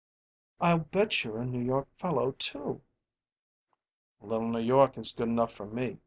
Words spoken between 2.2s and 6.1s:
too." "Little New York is good enough for me.